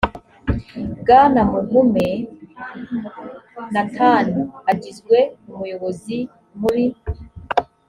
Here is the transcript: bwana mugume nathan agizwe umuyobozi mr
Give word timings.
bwana 1.01 1.41
mugume 1.51 2.07
nathan 3.73 4.25
agizwe 4.71 5.17
umuyobozi 5.51 6.17
mr 6.61 6.77